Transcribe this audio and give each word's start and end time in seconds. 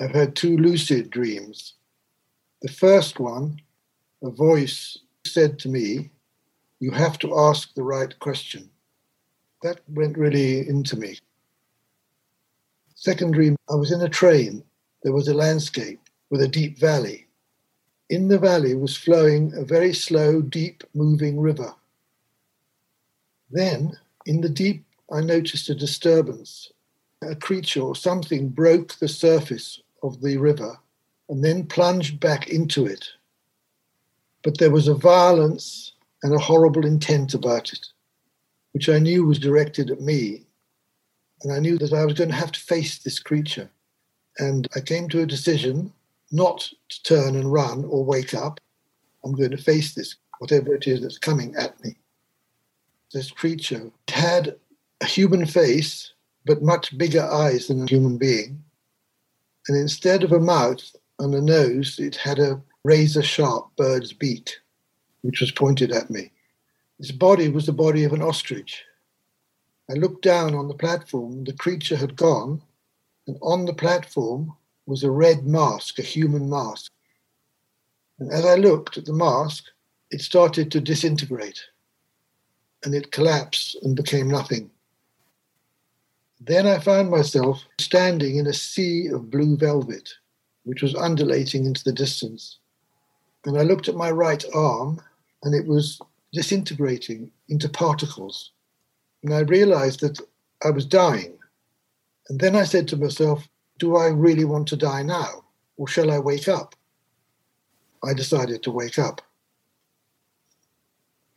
I've 0.00 0.14
had 0.14 0.34
two 0.34 0.56
lucid 0.56 1.10
dreams. 1.10 1.74
The 2.62 2.70
first 2.70 3.20
one, 3.20 3.60
a 4.22 4.30
voice 4.30 4.96
said 5.26 5.58
to 5.58 5.68
me, 5.68 6.10
You 6.78 6.92
have 6.92 7.18
to 7.18 7.38
ask 7.38 7.74
the 7.74 7.82
right 7.82 8.18
question. 8.18 8.70
That 9.62 9.80
went 9.90 10.16
really 10.16 10.66
into 10.66 10.96
me. 10.96 11.18
Second 12.94 13.32
dream, 13.32 13.56
I 13.70 13.74
was 13.74 13.92
in 13.92 14.00
a 14.00 14.08
train. 14.08 14.64
There 15.02 15.12
was 15.12 15.28
a 15.28 15.34
landscape 15.34 16.00
with 16.30 16.40
a 16.40 16.48
deep 16.48 16.78
valley. 16.78 17.26
In 18.08 18.28
the 18.28 18.38
valley 18.38 18.74
was 18.74 18.96
flowing 18.96 19.52
a 19.54 19.64
very 19.64 19.92
slow, 19.92 20.40
deep 20.40 20.82
moving 20.94 21.38
river. 21.38 21.74
Then, 23.50 23.98
in 24.24 24.40
the 24.40 24.48
deep, 24.48 24.82
I 25.12 25.20
noticed 25.20 25.68
a 25.68 25.74
disturbance. 25.74 26.72
A 27.20 27.36
creature 27.36 27.82
or 27.82 27.94
something 27.94 28.48
broke 28.48 28.94
the 28.94 29.08
surface 29.08 29.82
of 30.02 30.20
the 30.20 30.36
river 30.36 30.78
and 31.28 31.44
then 31.44 31.66
plunged 31.66 32.20
back 32.20 32.48
into 32.48 32.86
it. 32.86 33.08
But 34.42 34.58
there 34.58 34.70
was 34.70 34.88
a 34.88 34.94
violence 34.94 35.92
and 36.22 36.34
a 36.34 36.38
horrible 36.38 36.84
intent 36.84 37.34
about 37.34 37.72
it, 37.72 37.86
which 38.72 38.88
I 38.88 38.98
knew 38.98 39.24
was 39.24 39.38
directed 39.38 39.90
at 39.90 40.00
me. 40.00 40.44
And 41.42 41.52
I 41.52 41.58
knew 41.58 41.78
that 41.78 41.92
I 41.92 42.04
was 42.04 42.14
going 42.14 42.30
to 42.30 42.36
have 42.36 42.52
to 42.52 42.60
face 42.60 42.98
this 42.98 43.18
creature. 43.18 43.70
And 44.38 44.66
I 44.74 44.80
came 44.80 45.08
to 45.10 45.22
a 45.22 45.26
decision 45.26 45.92
not 46.32 46.70
to 46.88 47.02
turn 47.02 47.36
and 47.36 47.52
run 47.52 47.84
or 47.84 48.04
wake 48.04 48.34
up. 48.34 48.60
I'm 49.24 49.32
going 49.32 49.50
to 49.50 49.56
face 49.56 49.94
this, 49.94 50.16
whatever 50.38 50.74
it 50.74 50.86
is 50.86 51.02
that's 51.02 51.18
coming 51.18 51.54
at 51.56 51.82
me. 51.84 51.96
This 53.12 53.30
creature 53.30 53.90
had 54.08 54.56
a 55.00 55.06
human 55.06 55.46
face, 55.46 56.12
but 56.44 56.62
much 56.62 56.96
bigger 56.96 57.22
eyes 57.22 57.66
than 57.66 57.82
a 57.82 57.86
human 57.86 58.18
being. 58.18 58.62
And 59.68 59.76
instead 59.76 60.24
of 60.24 60.32
a 60.32 60.40
mouth 60.40 60.94
and 61.18 61.34
a 61.34 61.40
nose, 61.40 61.98
it 61.98 62.16
had 62.16 62.38
a 62.38 62.62
razor 62.84 63.22
sharp 63.22 63.68
bird's 63.76 64.12
beak, 64.12 64.56
which 65.22 65.40
was 65.40 65.50
pointed 65.50 65.92
at 65.92 66.10
me. 66.10 66.32
Its 66.98 67.10
body 67.10 67.48
was 67.48 67.66
the 67.66 67.72
body 67.72 68.04
of 68.04 68.12
an 68.12 68.22
ostrich. 68.22 68.84
I 69.90 69.94
looked 69.94 70.22
down 70.22 70.54
on 70.54 70.68
the 70.68 70.74
platform. 70.74 71.44
The 71.44 71.52
creature 71.52 71.96
had 71.96 72.16
gone, 72.16 72.62
and 73.26 73.36
on 73.42 73.64
the 73.64 73.74
platform 73.74 74.56
was 74.86 75.02
a 75.02 75.10
red 75.10 75.46
mask, 75.46 75.98
a 75.98 76.02
human 76.02 76.48
mask. 76.48 76.92
And 78.18 78.30
as 78.32 78.44
I 78.44 78.54
looked 78.54 78.98
at 78.98 79.06
the 79.06 79.12
mask, 79.12 79.64
it 80.10 80.20
started 80.20 80.70
to 80.72 80.80
disintegrate 80.80 81.60
and 82.84 82.94
it 82.94 83.12
collapsed 83.12 83.76
and 83.82 83.94
became 83.94 84.28
nothing. 84.28 84.70
Then 86.40 86.66
I 86.66 86.78
found 86.78 87.10
myself 87.10 87.66
standing 87.78 88.36
in 88.36 88.46
a 88.46 88.52
sea 88.54 89.08
of 89.08 89.30
blue 89.30 89.58
velvet, 89.58 90.08
which 90.64 90.82
was 90.82 90.94
undulating 90.94 91.66
into 91.66 91.84
the 91.84 91.92
distance. 91.92 92.58
And 93.44 93.58
I 93.58 93.62
looked 93.62 93.88
at 93.88 93.94
my 93.94 94.10
right 94.10 94.42
arm, 94.54 95.02
and 95.42 95.54
it 95.54 95.66
was 95.66 96.00
disintegrating 96.32 97.30
into 97.48 97.68
particles. 97.68 98.52
And 99.22 99.34
I 99.34 99.40
realized 99.40 100.00
that 100.00 100.18
I 100.64 100.70
was 100.70 100.86
dying. 100.86 101.36
And 102.30 102.40
then 102.40 102.56
I 102.56 102.64
said 102.64 102.88
to 102.88 102.96
myself, 102.96 103.46
Do 103.78 103.96
I 103.96 104.06
really 104.06 104.44
want 104.46 104.68
to 104.68 104.76
die 104.76 105.02
now? 105.02 105.44
Or 105.76 105.88
shall 105.88 106.10
I 106.10 106.18
wake 106.18 106.48
up? 106.48 106.74
I 108.02 108.14
decided 108.14 108.62
to 108.62 108.70
wake 108.70 108.98
up. 108.98 109.20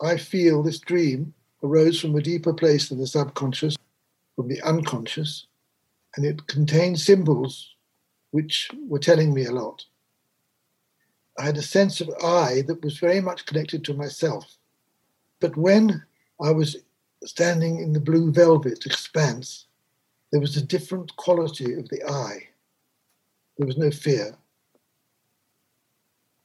I 0.02 0.16
feel 0.18 0.64
this 0.64 0.80
dream 0.80 1.34
arose 1.62 2.00
from 2.00 2.16
a 2.16 2.22
deeper 2.22 2.54
place 2.54 2.90
than 2.90 3.00
the 3.00 3.08
subconscious 3.08 3.76
from 4.36 4.50
the 4.50 4.62
unconscious, 4.64 5.48
and 6.18 6.26
it 6.26 6.48
contained 6.48 7.00
symbols 7.00 7.76
which 8.32 8.70
were 8.88 9.00
telling 9.00 9.34
me 9.34 9.46
a 9.46 9.52
lot. 9.52 9.86
I 11.40 11.46
had 11.46 11.58
a 11.58 11.62
sense 11.64 12.02
of 12.02 12.10
I 12.24 12.64
that 12.68 12.84
was 12.84 13.00
very 13.00 13.22
much 13.22 13.46
connected 13.46 13.84
to 13.86 13.94
myself. 13.96 14.58
But 15.42 15.58
when 15.58 16.04
I 16.42 16.52
was 16.52 16.78
standing 17.26 17.80
in 17.80 17.94
the 17.94 18.02
blue 18.02 18.32
velvet 18.32 18.86
expanse, 18.86 19.68
there 20.32 20.42
was 20.42 20.58
a 20.58 20.64
different 20.66 21.16
quality 21.18 21.74
of 21.74 21.90
the 21.90 22.04
I. 22.10 22.50
There 23.58 23.68
was 23.68 23.78
no 23.78 23.92
fear. 23.92 24.36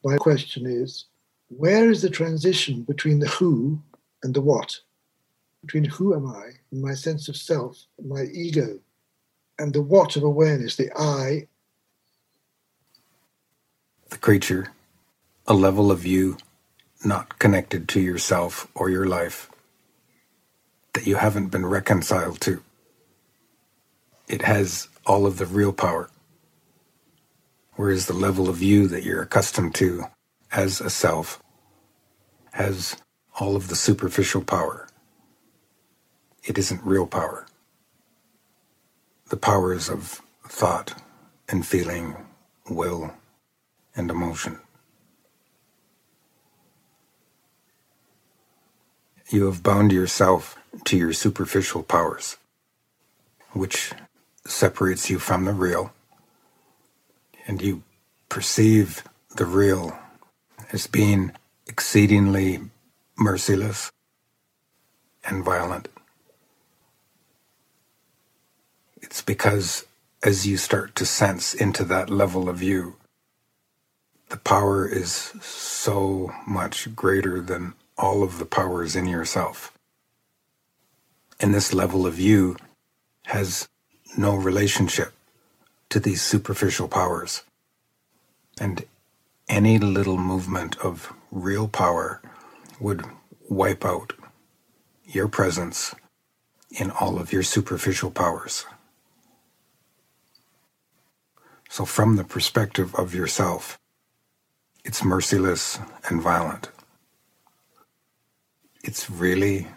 My 0.05 0.17
question 0.19 0.67
is 0.67 1.07
where 1.49 1.91
is 1.91 2.03
the 2.03 2.11
transition 2.11 2.83
between 2.83 3.21
the 3.21 3.29
who 3.29 3.81
and 4.23 4.35
the 4.35 4.41
what? 4.43 4.81
Between 5.63 5.85
who 5.85 6.15
am 6.15 6.27
I, 6.27 6.51
and 6.73 6.83
my 6.83 6.95
sense 6.95 7.29
of 7.29 7.37
self, 7.37 7.87
my 8.05 8.25
ego, 8.33 8.81
and 9.59 9.73
the 9.75 9.83
what 9.83 10.17
of 10.17 10.25
awareness, 10.25 10.77
the 10.77 10.91
I. 10.99 11.49
The 14.11 14.19
creature, 14.19 14.73
a 15.47 15.55
level 15.55 15.91
of 15.93 16.07
you 16.07 16.39
not 17.05 17.39
connected 17.39 17.89
to 17.91 18.01
yourself 18.01 18.69
or 18.75 18.91
your 18.91 19.07
life, 19.07 19.51
that 20.95 21.07
you 21.07 21.17
haven't 21.17 21.49
been 21.49 21.67
reconciled 21.67 22.41
to. 22.43 22.63
It 24.29 24.43
has 24.43 24.89
all 25.07 25.27
of 25.27 25.39
the 25.39 25.47
real 25.47 25.73
power, 25.73 26.11
whereas 27.77 28.07
the 28.07 28.15
level 28.15 28.49
of 28.49 28.63
you 28.63 28.89
that 28.89 29.05
you're 29.05 29.23
accustomed 29.23 29.75
to 29.77 30.05
as 30.53 30.81
a 30.81 30.91
self 30.91 31.43
has 32.55 32.97
all 33.41 33.57
of 33.57 33.69
the 33.69 33.77
superficial 33.77 34.43
power 34.45 34.88
it 36.49 36.59
isn't 36.59 36.83
real 36.85 37.07
power. 37.07 37.47
The 39.29 39.37
powers 39.37 39.91
of 39.91 40.23
thought 40.49 40.95
and 41.49 41.67
feeling, 41.67 42.17
will, 42.71 43.13
and 43.95 44.11
emotion. 44.11 44.59
You 49.31 49.47
have 49.47 49.63
bound 49.63 49.93
yourself 49.93 50.59
to 50.87 50.97
your 50.97 51.13
superficial 51.13 51.83
powers, 51.83 52.39
which 53.53 53.93
separates 54.47 55.11
you 55.11 55.19
from 55.19 55.45
the 55.45 55.53
real, 55.53 55.93
and 57.47 57.61
you 57.61 57.83
perceive 58.31 59.05
the 59.37 59.47
real 59.47 59.99
as 60.73 60.87
being 60.87 61.33
exceedingly 61.67 62.61
merciless 63.19 63.91
and 65.25 65.45
violent. 65.45 65.89
It's 69.09 69.23
because 69.23 69.87
as 70.23 70.47
you 70.47 70.59
start 70.59 70.95
to 70.97 71.07
sense 71.07 71.55
into 71.55 71.83
that 71.87 72.11
level 72.11 72.51
of 72.51 72.63
you, 72.63 72.97
the 74.29 74.37
power 74.37 74.87
is 74.87 75.13
so 75.41 76.31
much 76.47 76.95
greater 76.95 77.41
than 77.41 77.73
all 77.97 78.23
of 78.23 78.39
the 78.39 78.45
powers 78.45 78.95
in 78.95 79.07
yourself. 79.07 79.73
And 81.41 81.55
this 81.55 81.73
level 81.73 82.07
of 82.07 82.21
you 82.21 82.59
has 83.29 83.67
no 84.19 84.37
relationship 84.37 85.15
to 85.89 85.99
these 85.99 86.21
superficial 86.21 86.87
powers. 86.89 87.45
And 88.61 88.85
any 89.49 89.79
little 89.79 90.19
movement 90.19 90.77
of 90.81 91.15
real 91.33 91.67
power 91.67 92.21
would 92.79 93.07
wipe 93.49 93.87
out 93.87 94.13
your 95.07 95.29
presence 95.29 95.95
in 96.71 96.91
all 96.91 97.19
of 97.19 97.33
your 97.33 97.43
superficial 97.43 98.11
powers. 98.11 98.67
So, 101.69 101.85
from 101.85 102.17
the 102.17 102.25
perspective 102.25 102.95
of 102.95 103.15
yourself, 103.15 103.79
it's 104.85 105.05
merciless 105.05 105.79
and 106.09 106.23
violent. 106.23 106.71
It's 108.83 109.11
really 109.11 109.69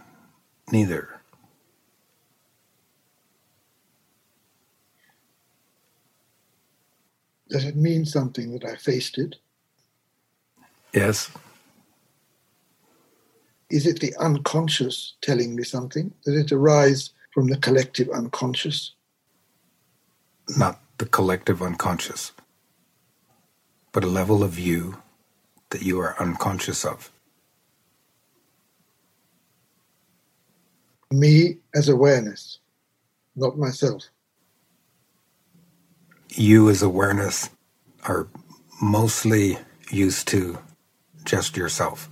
neither. 0.72 1.10
Does 7.50 7.66
it 7.66 7.76
mean 7.76 8.06
something 8.06 8.54
that 8.54 8.66
I 8.66 8.76
faced 8.78 9.18
it? 9.18 9.36
Yes. 10.94 11.30
Is 13.70 13.86
it 13.86 14.00
the 14.00 14.16
unconscious 14.18 15.16
telling 15.22 15.56
me 15.56 15.64
something? 15.64 16.14
Does 16.26 16.36
it 16.38 16.52
arise 16.52 17.12
from 17.34 17.48
the 17.48 17.58
collective 17.58 18.10
unconscious? 18.10 18.94
Not 20.58 20.81
the 21.02 21.08
collective 21.08 21.64
unconscious, 21.64 22.32
but 23.94 24.04
a 24.04 24.08
level 24.08 24.44
of 24.44 24.60
you 24.60 25.02
that 25.72 25.84
you 25.84 26.00
are 26.00 26.16
unconscious 26.22 26.86
of. 26.86 27.12
Me 31.12 31.58
as 31.76 31.90
awareness, 31.90 32.60
not 33.36 33.58
myself. 33.58 34.04
You 36.30 36.70
as 36.70 36.84
awareness 36.84 37.50
are 38.06 38.28
mostly 38.82 39.58
used 39.92 40.28
to 40.30 40.60
just 41.26 41.58
yourself, 41.58 42.10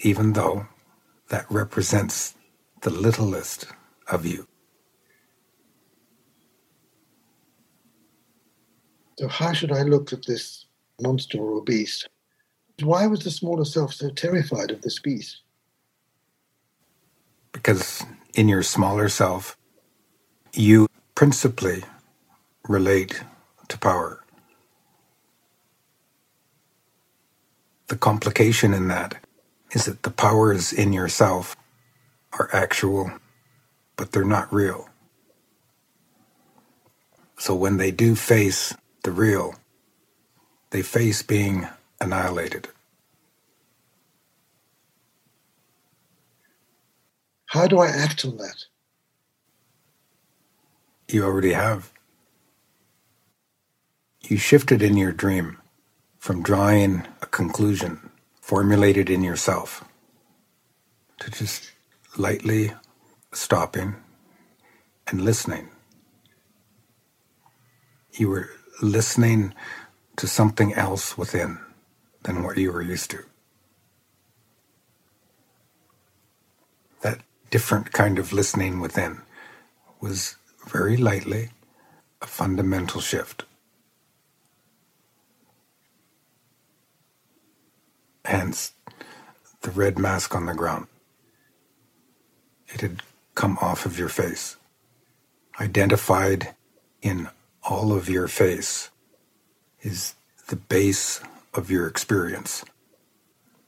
even 0.00 0.34
though 0.34 0.68
that 1.30 1.46
represents 1.50 2.34
the 2.82 2.90
littlest 2.90 3.66
of 4.08 4.26
you. 4.26 4.46
So, 9.20 9.28
how 9.28 9.52
should 9.52 9.70
I 9.70 9.82
look 9.82 10.14
at 10.14 10.24
this 10.26 10.64
monster 10.98 11.38
or 11.38 11.62
beast? 11.62 12.08
Why 12.82 13.06
was 13.06 13.20
the 13.20 13.30
smaller 13.30 13.66
self 13.66 13.92
so 13.92 14.08
terrified 14.08 14.70
of 14.70 14.80
this 14.80 14.98
beast? 14.98 15.42
Because 17.52 18.02
in 18.34 18.48
your 18.48 18.62
smaller 18.62 19.10
self, 19.10 19.58
you 20.54 20.86
principally 21.14 21.84
relate 22.66 23.22
to 23.68 23.78
power. 23.78 24.24
The 27.88 27.96
complication 27.98 28.72
in 28.72 28.88
that 28.88 29.22
is 29.72 29.84
that 29.84 30.02
the 30.02 30.10
powers 30.10 30.72
in 30.72 30.94
yourself 30.94 31.56
are 32.32 32.48
actual, 32.54 33.12
but 33.96 34.12
they're 34.12 34.24
not 34.24 34.50
real. 34.50 34.88
So 37.38 37.54
when 37.54 37.76
they 37.76 37.90
do 37.90 38.14
face 38.14 38.74
the 39.02 39.12
real, 39.12 39.54
they 40.70 40.82
face 40.82 41.22
being 41.22 41.68
annihilated. 42.00 42.68
How 47.46 47.66
do 47.66 47.80
I 47.80 47.88
act 47.88 48.24
on 48.24 48.36
that? 48.36 48.64
You 51.08 51.24
already 51.24 51.52
have. 51.52 51.92
You 54.22 54.36
shifted 54.36 54.82
in 54.82 54.96
your 54.96 55.12
dream 55.12 55.58
from 56.18 56.42
drawing 56.42 57.06
a 57.22 57.26
conclusion 57.26 58.10
formulated 58.40 59.10
in 59.10 59.22
yourself 59.22 59.84
to 61.20 61.30
just 61.30 61.72
lightly 62.16 62.72
stopping 63.32 63.96
and 65.08 65.22
listening. 65.22 65.68
You 68.12 68.28
were 68.28 68.50
listening 68.82 69.54
to 70.16 70.26
something 70.28 70.74
else 70.74 71.18
within 71.18 71.58
than 72.24 72.42
what 72.42 72.58
you 72.58 72.72
were 72.72 72.82
used 72.82 73.10
to. 73.12 73.20
That 77.02 77.20
different 77.50 77.92
kind 77.92 78.18
of 78.18 78.32
listening 78.32 78.80
within 78.80 79.22
was 80.00 80.36
very 80.68 80.96
lightly 80.96 81.50
a 82.22 82.26
fundamental 82.26 83.00
shift. 83.00 83.44
Hence, 88.24 88.72
the 89.62 89.70
red 89.72 89.98
mask 89.98 90.34
on 90.34 90.46
the 90.46 90.54
ground. 90.54 90.86
It 92.68 92.80
had 92.82 93.02
come 93.34 93.58
off 93.60 93.86
of 93.86 93.98
your 93.98 94.08
face, 94.10 94.56
identified 95.60 96.54
in 97.02 97.28
all 97.68 97.92
of 97.92 98.08
your 98.08 98.28
face 98.28 98.90
is 99.82 100.14
the 100.48 100.56
base 100.56 101.20
of 101.54 101.70
your 101.70 101.86
experience 101.86 102.64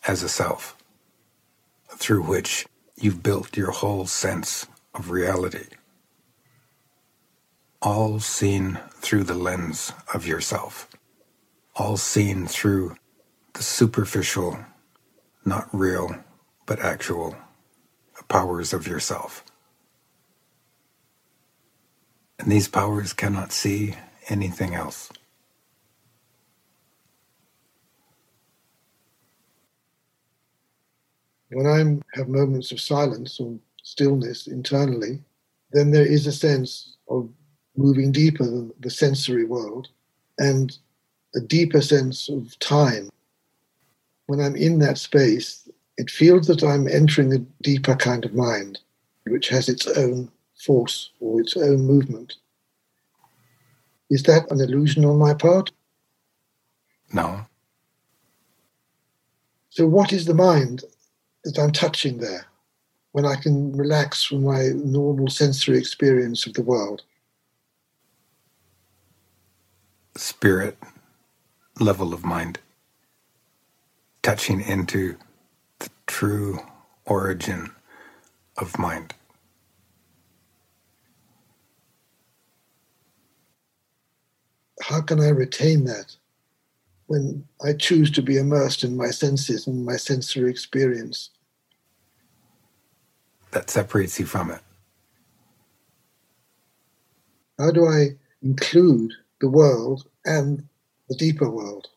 as 0.06 0.22
a 0.22 0.28
self, 0.28 0.76
through 1.90 2.22
which 2.22 2.66
you've 2.96 3.22
built 3.22 3.56
your 3.56 3.70
whole 3.70 4.06
sense 4.06 4.66
of 4.94 5.10
reality, 5.10 5.66
all 7.82 8.20
seen 8.20 8.78
through 8.92 9.24
the 9.24 9.34
lens 9.34 9.92
of 10.14 10.26
yourself, 10.26 10.88
all 11.76 11.96
seen 11.96 12.46
through 12.46 12.96
the 13.54 13.62
superficial, 13.62 14.58
not 15.44 15.68
real, 15.72 16.16
but 16.66 16.80
actual 16.80 17.36
powers 18.28 18.72
of 18.72 18.86
yourself. 18.86 19.44
And 22.42 22.50
these 22.50 22.66
powers 22.66 23.12
cannot 23.12 23.52
see 23.52 23.94
anything 24.28 24.74
else. 24.74 25.10
When 31.52 31.66
I 31.68 32.18
have 32.18 32.28
moments 32.28 32.72
of 32.72 32.80
silence 32.80 33.38
or 33.38 33.54
stillness 33.84 34.48
internally, 34.48 35.22
then 35.70 35.92
there 35.92 36.04
is 36.06 36.26
a 36.26 36.32
sense 36.32 36.96
of 37.08 37.28
moving 37.76 38.10
deeper 38.10 38.44
than 38.44 38.72
the 38.80 38.90
sensory 38.90 39.44
world 39.44 39.88
and 40.38 40.76
a 41.36 41.40
deeper 41.40 41.80
sense 41.80 42.28
of 42.28 42.58
time. 42.58 43.08
When 44.26 44.40
I'm 44.40 44.56
in 44.56 44.80
that 44.80 44.98
space, 44.98 45.68
it 45.96 46.10
feels 46.10 46.48
that 46.48 46.64
I'm 46.64 46.88
entering 46.88 47.32
a 47.32 47.38
deeper 47.62 47.94
kind 47.94 48.24
of 48.24 48.34
mind, 48.34 48.80
which 49.26 49.48
has 49.50 49.68
its 49.68 49.86
own 49.86 50.28
force 50.62 51.10
or 51.20 51.40
its 51.40 51.56
own 51.56 51.80
movement. 51.80 52.34
Is 54.10 54.22
that 54.24 54.50
an 54.50 54.60
illusion 54.60 55.04
on 55.04 55.18
my 55.18 55.34
part? 55.34 55.72
No. 57.12 57.46
So, 59.70 59.86
what 59.86 60.12
is 60.12 60.26
the 60.26 60.34
mind 60.34 60.84
that 61.44 61.58
I'm 61.58 61.72
touching 61.72 62.18
there 62.18 62.46
when 63.12 63.24
I 63.24 63.36
can 63.36 63.74
relax 63.76 64.22
from 64.22 64.44
my 64.44 64.68
normal 64.74 65.28
sensory 65.28 65.78
experience 65.78 66.46
of 66.46 66.54
the 66.54 66.62
world? 66.62 67.02
Spirit 70.16 70.76
level 71.80 72.12
of 72.12 72.22
mind, 72.22 72.58
touching 74.22 74.60
into 74.60 75.16
the 75.78 75.88
true 76.06 76.60
origin 77.06 77.70
of 78.58 78.78
mind. 78.78 79.14
How 84.82 85.00
can 85.00 85.20
I 85.20 85.28
retain 85.28 85.84
that 85.84 86.16
when 87.06 87.44
I 87.64 87.72
choose 87.74 88.10
to 88.12 88.22
be 88.22 88.36
immersed 88.36 88.82
in 88.84 88.96
my 88.96 89.10
senses 89.10 89.66
and 89.66 89.84
my 89.84 89.96
sensory 89.96 90.50
experience? 90.50 91.30
That 93.52 93.70
separates 93.70 94.18
you 94.18 94.26
from 94.26 94.50
it. 94.50 94.60
How 97.58 97.70
do 97.70 97.86
I 97.86 98.16
include 98.42 99.12
the 99.40 99.48
world 99.48 100.08
and 100.24 100.64
the 101.08 101.14
deeper 101.14 101.48
world? 101.48 101.88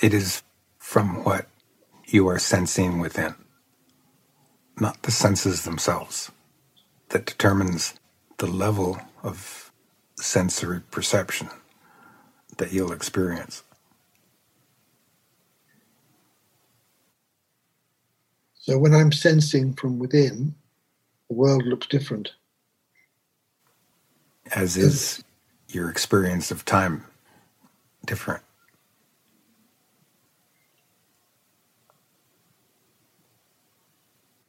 It 0.00 0.14
is 0.14 0.42
from 0.78 1.24
what 1.24 1.48
you 2.06 2.28
are 2.28 2.38
sensing 2.38 3.00
within, 3.00 3.34
not 4.78 5.02
the 5.02 5.10
senses 5.10 5.64
themselves, 5.64 6.30
that 7.08 7.26
determines 7.26 7.94
the 8.38 8.46
level 8.46 8.98
of 9.22 9.72
sensory 10.18 10.80
perception 10.90 11.48
that 12.58 12.72
you'll 12.72 12.92
experience. 12.92 13.62
So 18.54 18.78
when 18.78 18.94
I'm 18.94 19.12
sensing 19.12 19.74
from 19.74 19.98
within, 19.98 20.54
the 21.28 21.34
world 21.34 21.64
looks 21.64 21.86
different. 21.86 22.32
As 24.54 24.76
is 24.76 25.24
your 25.68 25.90
experience 25.90 26.50
of 26.50 26.64
time 26.64 27.04
different. 28.06 28.42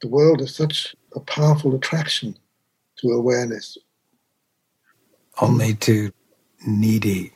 The 0.00 0.08
world 0.08 0.40
is 0.40 0.54
such 0.54 0.94
a 1.14 1.20
powerful 1.20 1.74
attraction 1.74 2.36
to 2.98 3.10
awareness. 3.10 3.78
Only 5.40 5.74
to 5.74 6.12
needy 6.66 7.32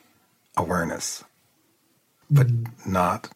awareness, 0.57 1.25
but 2.31 2.49
mm. 2.49 2.87
not 2.87 3.31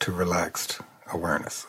to 0.00 0.12
relaxed 0.12 0.80
awareness. 1.12 1.66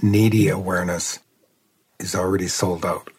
Needy 0.00 0.48
awareness 0.48 1.18
is 1.98 2.14
already 2.14 2.46
sold 2.46 2.86
out. 2.86 3.10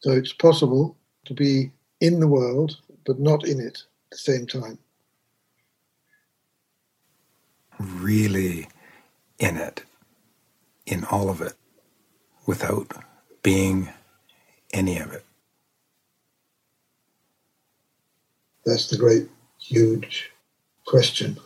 So 0.00 0.12
it's 0.12 0.32
possible 0.32 0.96
to 1.24 1.34
be 1.34 1.72
in 2.00 2.20
the 2.20 2.28
world, 2.28 2.76
but 3.06 3.18
not 3.18 3.44
in 3.48 3.58
it 3.58 3.78
at 3.78 4.10
the 4.12 4.18
same 4.18 4.46
time 4.46 4.78
really 7.84 8.68
in 9.38 9.56
it, 9.58 9.84
in 10.86 11.04
all 11.04 11.30
of 11.30 11.40
it, 11.42 11.54
without 12.46 12.92
being 13.42 13.90
any 14.72 14.98
of 14.98 15.12
it. 15.12 15.24
That's 18.66 18.88
the 18.88 18.98
great, 18.98 19.28
huge 19.60 20.32
question. 20.86 21.38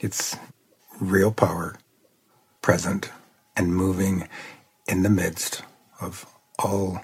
It's 0.00 0.36
real 1.00 1.32
power 1.32 1.76
present 2.62 3.10
and 3.56 3.74
moving 3.74 4.28
in 4.88 5.02
the 5.02 5.10
midst 5.10 5.62
of 6.00 6.26
all 6.58 7.02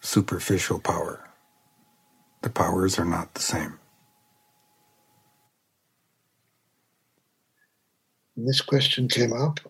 superficial 0.00 0.80
power. 0.80 1.28
The 2.42 2.50
powers 2.50 2.98
are 2.98 3.04
not 3.06 3.34
the 3.34 3.42
same. 3.42 3.78
And 8.36 8.48
this 8.48 8.60
question 8.60 9.08
came 9.08 9.32
up 9.32 9.60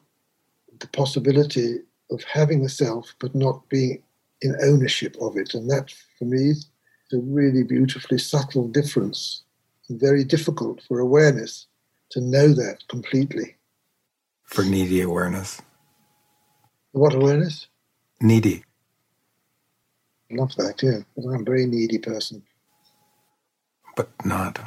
the 0.83 0.89
possibility 0.89 1.79
of 2.11 2.23
having 2.25 2.65
a 2.65 2.69
self 2.69 3.15
but 3.21 3.35
not 3.35 3.69
being 3.69 4.03
in 4.43 4.57
ownership 4.63 5.17
of 5.21 5.37
it. 5.37 5.55
And 5.55 5.71
that, 5.71 5.95
for 6.19 6.25
me, 6.25 6.51
is 6.51 6.69
a 7.13 7.19
really 7.19 7.63
beautifully 7.63 8.19
subtle 8.19 8.69
difference 8.69 9.43
and 9.89 10.01
very 10.01 10.25
difficult 10.25 10.83
for 10.83 10.99
awareness 10.99 11.67
to 12.11 12.21
know 12.21 12.49
that 12.49 12.79
completely. 12.89 13.57
For 14.45 14.65
needy 14.65 15.01
awareness. 15.01 15.63
What 16.93 17.15
awareness? 17.15 17.69
Needy. 18.21 18.65
I 20.31 20.35
love 20.35 20.55
that, 20.57 20.83
yeah. 20.83 20.99
I'm 21.17 21.41
a 21.41 21.43
very 21.43 21.67
needy 21.67 21.99
person. 21.99 22.43
But 23.97 24.11
not 24.25 24.59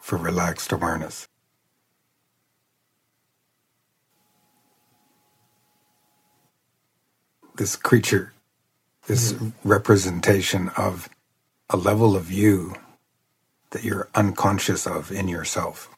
for 0.00 0.16
relaxed 0.16 0.72
awareness. 0.72 1.26
This 7.56 7.76
creature, 7.76 8.32
this 9.06 9.34
mm 9.34 9.52
representation 9.64 10.70
of 10.76 11.08
a 11.70 11.76
level 11.76 12.16
of 12.16 12.32
you 12.32 12.74
that 13.70 13.84
you're 13.84 14.08
unconscious 14.14 14.86
of 14.86 15.12
in 15.12 15.28
yourself, 15.28 15.90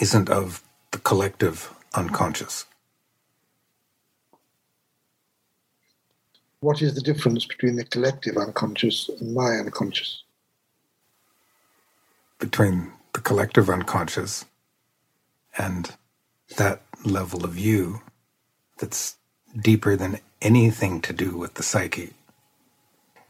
isn't 0.00 0.30
of 0.30 0.62
the 0.92 0.98
collective 0.98 1.72
unconscious. 1.94 2.66
What 6.60 6.82
is 6.82 6.94
the 6.94 7.02
difference 7.02 7.46
between 7.46 7.76
the 7.76 7.84
collective 7.84 8.36
unconscious 8.36 9.08
and 9.20 9.34
my 9.34 9.56
unconscious? 9.56 10.24
Between 12.38 12.92
the 13.14 13.20
collective 13.22 13.70
unconscious 13.70 14.44
and 15.58 15.96
that 16.56 16.82
level 17.04 17.44
of 17.44 17.58
you 17.58 18.02
that's 18.78 19.16
deeper 19.56 19.96
than 19.96 20.20
anything 20.42 21.00
to 21.00 21.12
do 21.12 21.36
with 21.36 21.54
the 21.54 21.62
psyche 21.62 22.12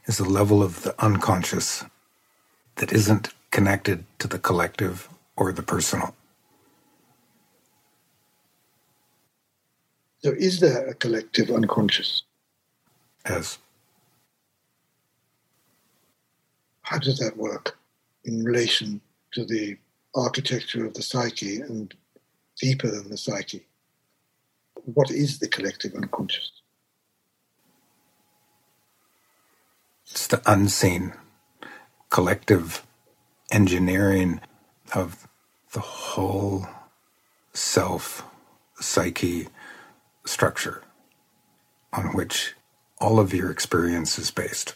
is 0.05 0.19
a 0.19 0.25
level 0.25 0.61
of 0.63 0.83
the 0.83 0.95
unconscious 1.03 1.85
that 2.75 2.93
isn't 2.93 3.29
connected 3.51 4.05
to 4.19 4.27
the 4.27 4.39
collective 4.39 5.09
or 5.35 5.51
the 5.51 5.63
personal. 5.63 6.15
So, 10.19 10.31
is 10.31 10.59
there 10.59 10.87
a 10.87 10.93
collective 10.93 11.49
unconscious? 11.51 12.23
Yes. 13.27 13.59
How 16.81 16.97
does 16.97 17.19
that 17.19 17.37
work 17.37 17.77
in 18.23 18.43
relation 18.43 19.01
to 19.33 19.45
the 19.45 19.77
architecture 20.15 20.85
of 20.85 20.93
the 20.93 21.03
psyche 21.03 21.61
and 21.61 21.93
deeper 22.59 22.89
than 22.89 23.09
the 23.09 23.17
psyche? 23.17 23.65
What 24.87 25.11
is 25.11 25.39
the 25.39 25.49
collective 25.49 25.95
unconscious? 25.95 26.51
It's 30.11 30.27
the 30.27 30.41
unseen 30.45 31.13
collective 32.09 32.85
engineering 33.51 34.41
of 34.95 35.27
the 35.73 35.81
whole 35.81 36.67
self 37.53 38.23
psyche 38.79 39.49
structure 40.25 40.83
on 41.93 42.07
which 42.15 42.55
all 42.99 43.19
of 43.19 43.33
your 43.33 43.51
experience 43.51 44.19
is 44.19 44.31
based. 44.31 44.75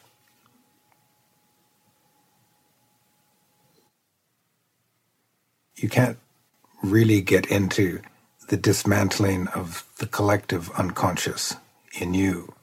You 5.77 5.89
can't 5.89 6.17
really 6.83 7.21
get 7.21 7.47
into 7.47 8.01
the 8.51 8.57
dismantling 8.57 9.47
of 9.49 9.85
the 9.99 10.07
collective 10.07 10.69
unconscious 10.71 11.55
in 12.01 12.13
you 12.13 12.53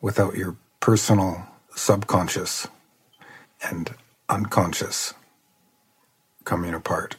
without 0.00 0.36
your 0.36 0.56
personal 0.80 1.46
subconscious 1.76 2.66
and 3.62 3.94
unconscious 4.28 5.14
coming 6.44 6.74
apart. 6.74 7.16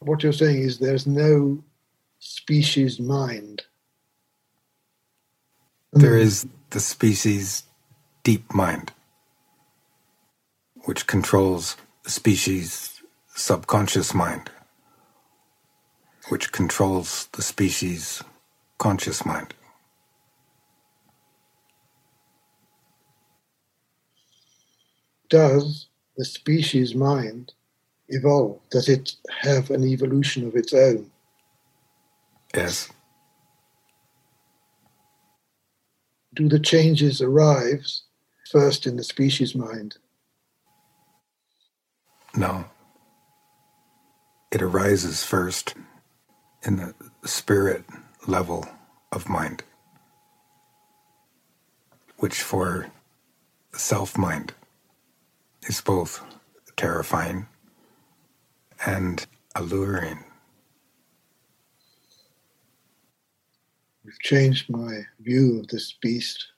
what 0.00 0.22
you're 0.22 0.32
saying 0.32 0.60
is 0.60 0.78
there's 0.78 1.06
no 1.06 1.62
species 2.20 3.00
mind. 3.00 3.64
There 5.92 6.16
is 6.16 6.46
the 6.70 6.80
species 6.80 7.64
deep 8.24 8.54
mind, 8.54 8.92
which 10.84 11.06
controls 11.06 11.76
the 12.04 12.10
species 12.10 12.97
subconscious 13.38 14.12
mind, 14.14 14.50
which 16.28 16.50
controls 16.50 17.28
the 17.32 17.42
species 17.42 18.22
conscious 18.78 19.24
mind. 19.24 19.54
Does 25.28 25.86
the 26.16 26.24
species 26.24 26.96
mind 26.96 27.52
evolve? 28.08 28.58
Does 28.70 28.88
it 28.88 29.12
have 29.42 29.70
an 29.70 29.84
evolution 29.84 30.46
of 30.46 30.56
its 30.56 30.74
own? 30.74 31.08
Yes. 32.54 32.90
Do 36.34 36.48
the 36.48 36.58
changes 36.58 37.20
arrive 37.22 37.86
first 38.50 38.86
in 38.86 38.96
the 38.96 39.04
species 39.04 39.54
mind? 39.54 39.96
No. 42.34 42.64
It 44.52 44.62
arises 44.62 45.24
first 45.24 45.74
in 46.64 46.76
the 46.76 46.94
spirit 47.26 47.84
level 48.26 48.66
of 49.12 49.28
mind, 49.28 49.64
which 52.18 52.42
for 52.42 52.90
self 53.72 54.18
mind 54.18 54.54
is 55.68 55.80
both 55.80 56.22
terrifying 56.76 57.48
and 58.86 59.26
alluring. 59.56 60.24
You've 64.04 64.20
changed 64.20 64.70
my 64.70 65.02
view 65.20 65.60
of 65.60 65.68
this 65.68 65.94
beast. 66.02 66.48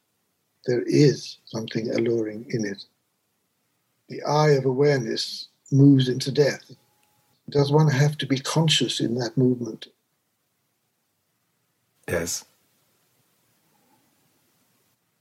There 0.66 0.82
is 0.86 1.38
something 1.46 1.90
alluring 1.90 2.46
in 2.50 2.64
it. 2.66 2.84
The 4.08 4.22
eye 4.24 4.50
of 4.50 4.66
awareness 4.66 5.48
moves 5.72 6.08
into 6.08 6.32
death. 6.32 6.72
Does 7.50 7.72
one 7.72 7.88
have 7.88 8.16
to 8.18 8.26
be 8.26 8.38
conscious 8.38 9.00
in 9.00 9.16
that 9.16 9.36
movement? 9.36 9.88
Yes. 12.08 12.44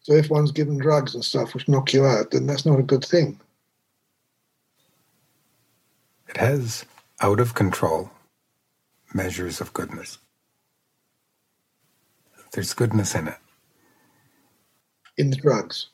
So 0.01 0.13
if 0.13 0.29
one's 0.29 0.51
given 0.51 0.77
drugs 0.77 1.13
and 1.13 1.23
stuff 1.23 1.53
which 1.53 1.67
knock 1.67 1.93
you 1.93 2.05
out, 2.05 2.31
then 2.31 2.45
that's 2.45 2.65
not 2.65 2.79
a 2.79 2.83
good 2.83 3.03
thing. 3.03 3.39
It 6.27 6.37
has 6.37 6.85
out 7.21 7.39
of 7.39 7.55
control 7.55 8.11
measures 9.13 9.59
of 9.61 9.73
goodness. 9.73 10.19
There's 12.53 12.73
goodness 12.73 13.15
in 13.15 13.27
it. 13.27 13.37
In 15.17 15.29
the 15.29 15.35
drugs. 15.35 15.87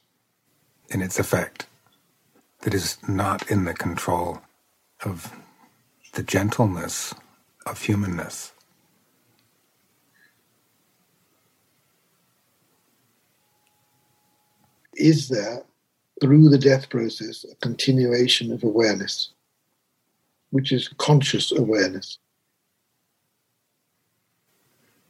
In 0.89 1.01
its 1.01 1.17
effect, 1.17 1.65
that 2.61 2.73
is 2.73 2.97
not 3.07 3.49
in 3.49 3.65
the 3.65 3.73
control 3.73 4.41
of 5.03 5.33
the 6.15 6.23
gentleness 6.23 7.13
of 7.67 7.81
humanness. 7.83 8.53
Is 14.95 15.29
there, 15.29 15.63
through 16.21 16.49
the 16.49 16.57
death 16.59 16.89
process, 16.89 17.45
a 17.51 17.55
continuation 17.57 18.51
of 18.53 18.63
awareness? 18.63 19.29
which 20.51 20.71
is 20.71 20.89
conscious 20.97 21.51
awareness. 21.51 22.19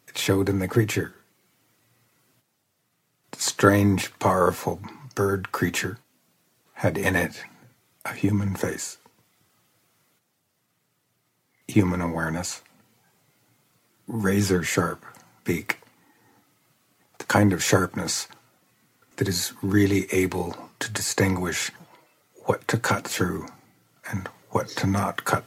It 0.07 0.17
showed 0.17 0.49
in 0.49 0.59
the 0.59 0.67
creature. 0.67 1.15
The 3.31 3.41
strange, 3.41 4.17
powerful 4.19 4.81
bird 5.15 5.51
creature 5.51 5.99
had 6.75 6.97
in 6.97 7.15
it 7.15 7.43
a 8.05 8.13
human 8.13 8.55
face, 8.55 8.97
human 11.75 11.99
awareness, 11.99 12.61
razor 14.07 14.63
sharp 14.63 15.03
beak, 15.43 15.81
the 17.17 17.25
kind 17.25 17.51
of 17.51 17.61
sharpness 17.61 18.29
that 19.17 19.27
is 19.27 19.51
really 19.61 20.07
able 20.13 20.55
to 20.79 20.89
distinguish 20.89 21.71
what 22.45 22.65
to 22.69 22.77
cut 22.77 23.05
through 23.05 23.45
and 24.09 24.29
what 24.51 24.69
to 24.69 24.87
not 24.87 25.25
cut. 25.25 25.43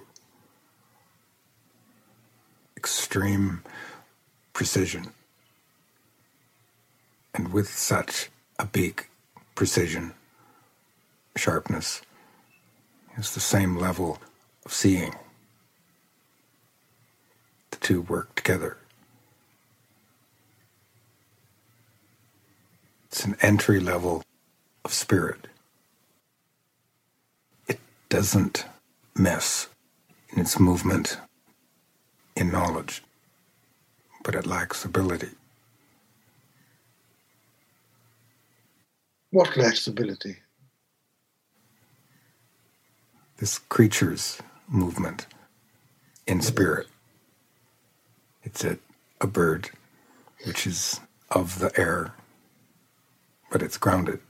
Extreme 2.77 3.63
precision. 4.53 5.15
And 7.33 7.55
with 7.55 7.71
such 7.71 8.29
a 8.59 8.67
beak, 8.67 9.09
precision, 9.55 10.13
sharpness, 11.39 12.03
is 13.17 13.33
the 13.33 13.41
same 13.41 13.79
level 13.79 14.19
of 14.67 14.75
seeing. 14.75 15.15
Two 17.81 18.03
work 18.03 18.35
together. 18.37 18.79
It's 23.07 23.25
an 23.25 23.37
entry 23.43 23.81
level 23.81 24.23
of 24.85 24.93
spirit. 24.93 25.49
It 27.69 27.81
doesn't 28.09 28.67
mess 29.17 29.69
in 30.33 30.41
its 30.41 30.61
movement 30.61 31.19
in 32.37 32.51
knowledge, 32.53 33.03
but 34.25 34.35
it 34.35 34.47
lacks 34.47 34.85
ability. 34.85 35.31
What 39.31 39.57
lacks 39.57 39.87
ability? 39.89 40.39
This 43.39 43.59
creature's 43.59 44.41
movement 44.69 45.27
in 46.27 46.41
spirit. 46.43 46.89
It's 48.42 48.64
a, 48.64 48.78
a 49.21 49.26
bird 49.26 49.71
which 50.47 50.66
is 50.66 51.00
of 51.30 51.59
the 51.59 51.73
air, 51.78 52.14
but 53.50 53.62
it's 53.62 53.76
grounded. 53.78 54.21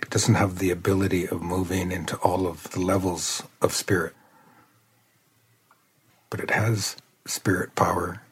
It 0.00 0.10
doesn't 0.10 0.36
have 0.36 0.58
the 0.58 0.70
ability 0.70 1.26
of 1.28 1.42
moving 1.42 1.92
into 1.92 2.16
all 2.18 2.46
of 2.46 2.70
the 2.70 2.80
levels 2.80 3.42
of 3.60 3.74
spirit, 3.74 4.14
but 6.30 6.40
it 6.40 6.50
has 6.50 6.96
spirit 7.26 7.74
power, 7.74 8.22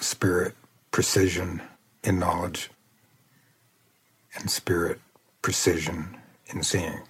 spirit 0.00 0.54
precision 0.90 1.62
in 2.04 2.18
knowledge, 2.18 2.70
and 4.36 4.50
spirit 4.50 5.00
precision 5.42 6.16
in 6.46 6.62
seeing. 6.62 7.00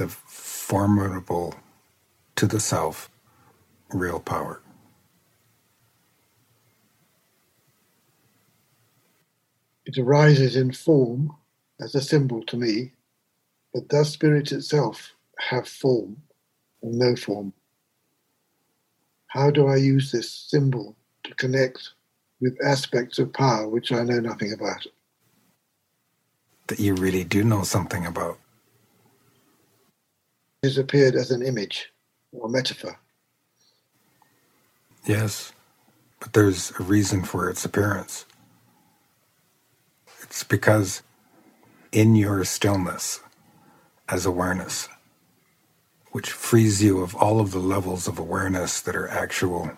A 0.00 0.08
formidable 0.08 1.54
to 2.36 2.46
the 2.46 2.60
self 2.60 3.10
real 3.92 4.20
power. 4.20 4.60
It 9.86 9.98
arises 9.98 10.56
in 10.56 10.72
form 10.72 11.36
as 11.80 11.94
a 11.94 12.00
symbol 12.00 12.42
to 12.44 12.56
me, 12.56 12.92
but 13.72 13.88
does 13.88 14.12
spirit 14.12 14.52
itself 14.52 15.12
have 15.38 15.68
form 15.68 16.22
or 16.80 16.92
no 16.92 17.14
form? 17.14 17.52
How 19.28 19.50
do 19.50 19.66
I 19.66 19.76
use 19.76 20.12
this 20.12 20.30
symbol 20.30 20.96
to 21.24 21.34
connect 21.34 21.90
with 22.40 22.58
aspects 22.64 23.18
of 23.18 23.32
power 23.32 23.68
which 23.68 23.92
I 23.92 24.02
know 24.02 24.20
nothing 24.20 24.52
about? 24.52 24.86
That 26.68 26.80
you 26.80 26.94
really 26.94 27.24
do 27.24 27.44
know 27.44 27.62
something 27.62 28.06
about. 28.06 28.38
Has 30.66 30.78
appeared 30.78 31.14
as 31.14 31.30
an 31.30 31.42
image 31.42 31.92
or 32.32 32.48
metaphor. 32.48 32.98
Yes, 35.06 35.52
but 36.18 36.32
there's 36.32 36.72
a 36.80 36.82
reason 36.82 37.22
for 37.22 37.48
its 37.48 37.64
appearance. 37.64 38.26
It's 40.22 40.42
because 40.42 41.02
in 41.92 42.16
your 42.16 42.44
stillness 42.44 43.20
as 44.08 44.26
awareness, 44.26 44.88
which 46.10 46.32
frees 46.32 46.82
you 46.82 47.00
of 47.00 47.14
all 47.14 47.40
of 47.40 47.52
the 47.52 47.60
levels 47.60 48.08
of 48.08 48.18
awareness 48.18 48.80
that 48.80 48.96
are 48.96 49.08
actual 49.08 49.70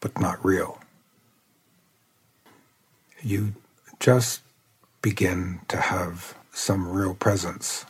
but 0.00 0.20
not 0.20 0.44
real, 0.44 0.80
you 3.22 3.54
just 4.00 4.42
begin 5.02 5.60
to 5.68 5.76
have 5.76 6.34
some 6.52 6.88
real 6.90 7.14
presence 7.14 7.86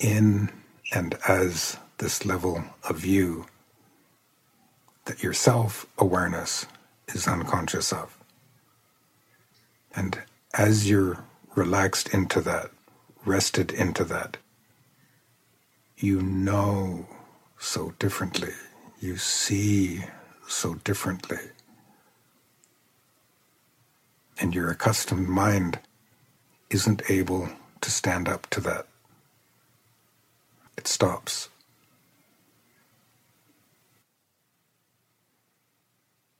in 0.00 0.50
and 0.92 1.18
as 1.28 1.78
this 1.98 2.24
level 2.24 2.64
of 2.88 3.04
you 3.04 3.46
that 5.06 5.22
your 5.22 5.32
self 5.32 5.86
awareness 5.98 6.66
is 7.08 7.26
unconscious 7.26 7.92
of. 7.92 8.18
And 9.94 10.20
as 10.54 10.88
you're 10.88 11.24
relaxed 11.54 12.12
into 12.12 12.40
that, 12.42 12.70
rested 13.24 13.72
into 13.72 14.04
that, 14.04 14.36
you 15.96 16.20
know 16.20 17.06
so 17.58 17.94
differently, 17.98 18.52
you 19.00 19.16
see 19.16 20.04
so 20.46 20.74
differently. 20.74 21.38
And 24.38 24.54
your 24.54 24.70
accustomed 24.70 25.28
mind 25.28 25.78
isn't 26.68 27.02
able 27.10 27.48
to 27.80 27.90
stand 27.90 28.28
up 28.28 28.48
to 28.50 28.60
that. 28.60 28.86
It 30.86 30.90
stops. 30.90 31.48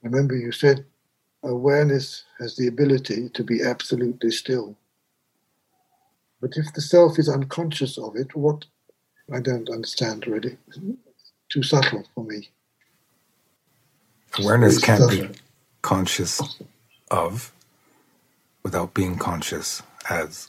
Remember, 0.04 0.36
you 0.36 0.52
said 0.52 0.84
awareness 1.42 2.22
has 2.38 2.54
the 2.54 2.68
ability 2.68 3.28
to 3.30 3.42
be 3.42 3.60
absolutely 3.64 4.30
still. 4.30 4.76
But 6.40 6.52
if 6.54 6.72
the 6.72 6.80
self 6.80 7.18
is 7.18 7.28
unconscious 7.28 7.98
of 7.98 8.14
it, 8.14 8.36
what? 8.36 8.66
I 9.34 9.40
don't 9.40 9.68
understand 9.68 10.28
really. 10.28 10.58
too 11.48 11.64
subtle 11.64 12.04
for 12.14 12.22
me. 12.22 12.50
Awareness 14.38 14.78
can't 14.78 15.10
be 15.10 15.28
conscious 15.82 16.40
of 17.10 17.52
without 18.62 18.94
being 18.94 19.18
conscious 19.18 19.82
as. 20.08 20.48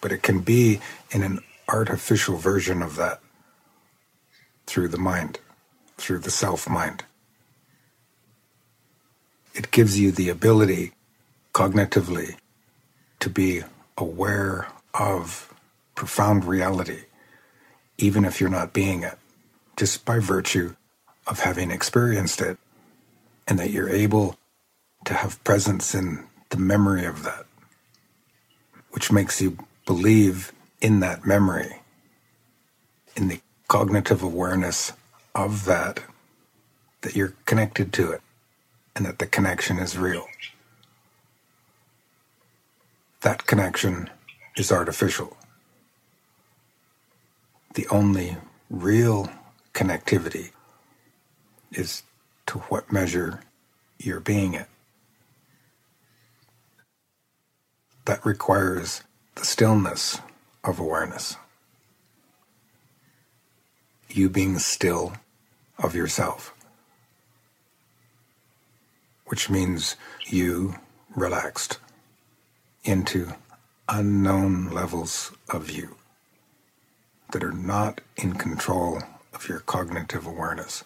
But 0.00 0.12
it 0.12 0.22
can 0.22 0.40
be 0.40 0.80
in 1.10 1.22
an 1.22 1.40
artificial 1.68 2.36
version 2.36 2.82
of 2.82 2.96
that 2.96 3.20
through 4.66 4.88
the 4.88 4.98
mind, 4.98 5.40
through 5.96 6.20
the 6.20 6.30
self 6.30 6.68
mind. 6.68 7.04
It 9.54 9.70
gives 9.70 9.98
you 9.98 10.12
the 10.12 10.28
ability 10.28 10.92
cognitively 11.54 12.36
to 13.20 13.30
be 13.30 13.62
aware 13.96 14.68
of 14.94 15.52
profound 15.94 16.44
reality, 16.44 17.04
even 17.98 18.24
if 18.24 18.40
you're 18.40 18.50
not 18.50 18.72
being 18.72 19.02
it, 19.02 19.18
just 19.76 20.04
by 20.04 20.18
virtue 20.20 20.76
of 21.26 21.40
having 21.40 21.70
experienced 21.70 22.40
it, 22.40 22.58
and 23.48 23.58
that 23.58 23.70
you're 23.70 23.88
able 23.90 24.38
to 25.04 25.14
have 25.14 25.42
presence 25.44 25.94
in 25.94 26.26
the 26.50 26.58
memory 26.58 27.04
of 27.04 27.24
that, 27.24 27.46
which 28.90 29.12
makes 29.12 29.40
you 29.40 29.58
believe 29.88 30.52
in 30.82 31.00
that 31.00 31.24
memory, 31.24 31.80
in 33.16 33.28
the 33.28 33.40
cognitive 33.68 34.22
awareness 34.22 34.92
of 35.34 35.64
that, 35.64 36.02
that 37.00 37.16
you're 37.16 37.32
connected 37.46 37.90
to 37.90 38.12
it 38.12 38.20
and 38.94 39.06
that 39.06 39.18
the 39.18 39.26
connection 39.26 39.78
is 39.78 39.96
real. 39.96 40.26
That 43.22 43.46
connection 43.46 44.10
is 44.58 44.70
artificial. 44.70 45.38
The 47.72 47.86
only 47.88 48.36
real 48.68 49.30
connectivity 49.72 50.50
is 51.72 52.02
to 52.48 52.58
what 52.68 52.92
measure 52.92 53.40
you're 53.98 54.20
being 54.20 54.52
it. 54.52 54.68
That 58.04 58.26
requires 58.26 59.02
the 59.38 59.44
stillness 59.44 60.20
of 60.64 60.80
awareness. 60.80 61.36
You 64.10 64.28
being 64.28 64.58
still 64.58 65.14
of 65.78 65.94
yourself 65.94 66.54
which 69.26 69.50
means 69.50 69.94
you 70.26 70.74
relaxed 71.14 71.78
into 72.82 73.34
unknown 73.88 74.70
levels 74.70 75.32
of 75.50 75.70
you 75.70 75.96
that 77.32 77.44
are 77.44 77.52
not 77.52 78.00
in 78.16 78.32
control 78.34 79.02
of 79.34 79.48
your 79.48 79.60
cognitive 79.60 80.26
awareness. 80.26 80.82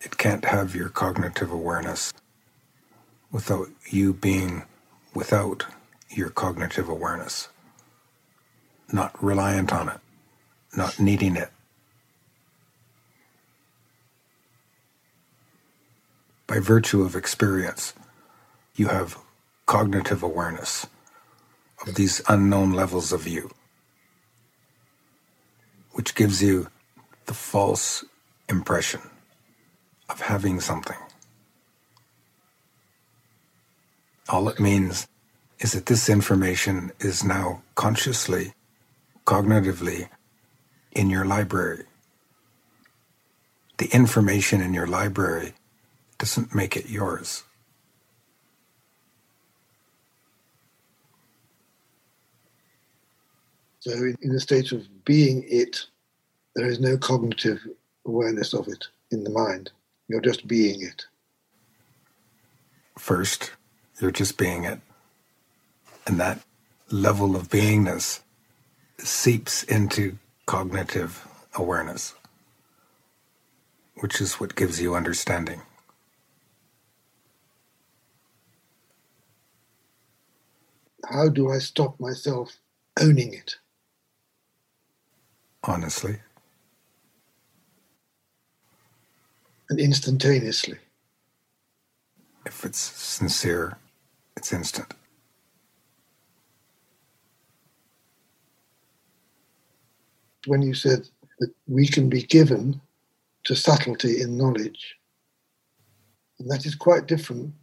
It 0.00 0.16
can't 0.16 0.46
have 0.46 0.74
your 0.74 0.88
cognitive 0.88 1.52
awareness 1.52 2.12
without 3.32 3.68
you 3.90 4.12
being 4.12 4.64
without 5.14 5.66
your 6.10 6.30
cognitive 6.30 6.88
awareness, 6.88 7.48
not 8.92 9.20
reliant 9.22 9.72
on 9.72 9.88
it, 9.88 10.00
not 10.76 11.00
needing 11.00 11.36
it. 11.36 11.50
By 16.46 16.60
virtue 16.60 17.02
of 17.02 17.16
experience, 17.16 17.94
you 18.76 18.88
have 18.88 19.18
cognitive 19.66 20.22
awareness 20.22 20.86
of 21.86 21.94
these 21.94 22.20
unknown 22.28 22.72
levels 22.72 23.12
of 23.12 23.26
you, 23.26 23.50
which 25.92 26.14
gives 26.14 26.42
you 26.42 26.68
the 27.26 27.34
false 27.34 28.04
impression 28.48 29.00
of 30.10 30.20
having 30.20 30.60
something. 30.60 31.01
All 34.28 34.48
it 34.48 34.60
means 34.60 35.08
is 35.58 35.72
that 35.72 35.86
this 35.86 36.08
information 36.08 36.92
is 37.00 37.24
now 37.24 37.62
consciously, 37.74 38.54
cognitively 39.26 40.08
in 40.92 41.10
your 41.10 41.24
library. 41.24 41.84
The 43.78 43.86
information 43.86 44.60
in 44.60 44.74
your 44.74 44.86
library 44.86 45.54
doesn't 46.18 46.54
make 46.54 46.76
it 46.76 46.88
yours. 46.88 47.44
So, 53.80 53.90
in, 53.90 54.16
the 54.32 54.38
state 54.38 54.70
of 54.70 54.86
being 55.04 55.44
it, 55.48 55.86
there 56.54 56.66
is 56.66 56.78
no 56.78 56.96
cognitive 56.96 57.58
awareness 58.06 58.54
of 58.54 58.68
it 58.68 58.86
in 59.10 59.24
the 59.24 59.30
mind. 59.30 59.72
You're 60.06 60.20
just 60.20 60.46
being 60.46 60.82
it. 60.82 61.04
First, 62.96 63.50
you're 64.00 64.10
just 64.10 64.38
being 64.38 64.64
it. 64.64 64.80
And 66.06 66.20
that 66.20 66.40
level 66.90 67.36
of 67.36 67.48
beingness 67.48 68.20
seeps 68.98 69.62
into 69.64 70.18
cognitive 70.46 71.26
awareness, 71.54 72.14
which 73.96 74.20
is 74.20 74.34
what 74.40 74.56
gives 74.56 74.80
you 74.80 74.94
understanding. 74.94 75.62
How 81.10 81.28
do 81.28 81.50
I 81.50 81.58
stop 81.58 82.00
myself 82.00 82.58
owning 83.00 83.34
it? 83.34 83.56
honestly 85.64 86.18
and 89.70 89.80
instantaneously. 89.80 90.78
If 92.46 92.64
it's 92.64 92.78
sincere, 92.78 93.78
it's 94.42 94.52
instant. 94.52 94.92
When 100.46 100.62
you 100.62 100.74
said 100.74 101.08
that 101.38 101.54
we 101.68 101.86
can 101.86 102.08
be 102.08 102.22
given 102.24 102.80
to 103.44 103.54
subtlety 103.54 104.20
in 104.20 104.36
knowledge, 104.36 104.96
and 106.40 106.50
that 106.50 106.66
is 106.66 106.74
quite 106.74 107.06
different 107.06 107.54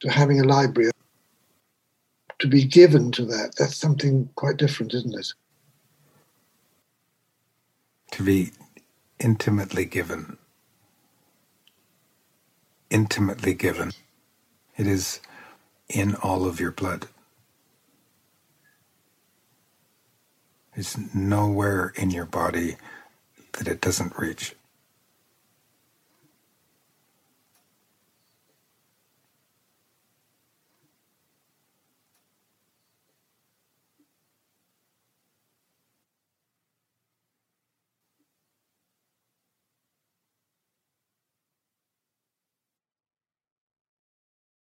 to 0.00 0.10
having 0.10 0.38
a 0.40 0.44
library. 0.44 0.90
To 2.40 2.48
be 2.48 2.64
given 2.64 3.12
to 3.12 3.24
that, 3.24 3.54
that's 3.58 3.78
something 3.78 4.28
quite 4.34 4.58
different, 4.58 4.92
isn't 4.92 5.18
it? 5.18 5.32
to 8.12 8.22
be 8.22 8.52
intimately 9.18 9.84
given. 9.84 10.38
Intimately 12.90 13.54
given. 13.54 13.92
It 14.76 14.86
is 14.86 15.20
in 15.88 16.16
all 16.16 16.46
of 16.46 16.60
your 16.60 16.72
blood. 16.72 17.08
There's 20.74 20.98
nowhere 21.14 21.94
in 21.96 22.10
your 22.10 22.26
body 22.26 22.76
that 23.54 23.68
it 23.68 23.80
doesn't 23.80 24.18
reach. 24.18 24.55